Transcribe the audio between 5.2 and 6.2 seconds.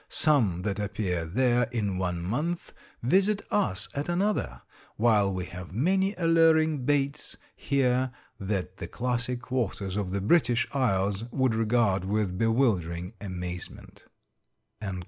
we have many